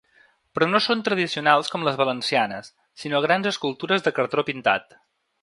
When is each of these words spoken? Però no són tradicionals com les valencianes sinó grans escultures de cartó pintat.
Però 0.59 0.67
no 0.69 0.79
són 0.85 1.03
tradicionals 1.09 1.69
com 1.73 1.85
les 1.87 1.99
valencianes 1.99 2.73
sinó 3.03 3.21
grans 3.27 3.51
escultures 3.53 4.09
de 4.09 4.17
cartó 4.19 4.49
pintat. 4.51 4.99